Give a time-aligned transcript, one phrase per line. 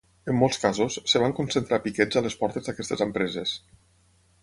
[0.31, 3.57] En molts casos, es van concentrar piquets a les portes d'aquestes empreses.